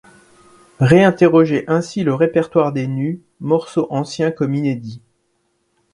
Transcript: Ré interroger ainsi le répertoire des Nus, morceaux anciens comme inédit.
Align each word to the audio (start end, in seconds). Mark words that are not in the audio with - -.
Ré 0.79 1.03
interroger 1.03 1.63
ainsi 1.67 2.03
le 2.03 2.15
répertoire 2.15 2.73
des 2.73 2.87
Nus, 2.87 3.21
morceaux 3.39 3.85
anciens 3.91 4.31
comme 4.31 4.55
inédit. 4.55 4.99